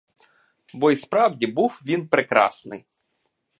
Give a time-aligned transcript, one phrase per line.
[0.73, 2.85] Бо й справді був він прекрасний.